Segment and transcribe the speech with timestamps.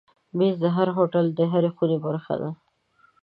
[0.37, 0.65] مېز د
[0.97, 2.49] هوټل د هرې خونې برخه ده.